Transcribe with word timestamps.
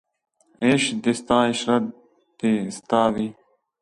عیش 0.63 0.83
دې 1.03 1.11
ستا 1.19 1.37
عشرت 1.51 1.83
دې 2.39 2.53
ستا 2.77 3.01
وي 3.13 3.27